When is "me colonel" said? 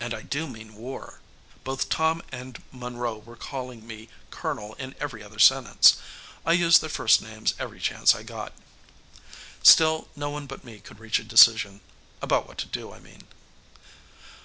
3.86-4.74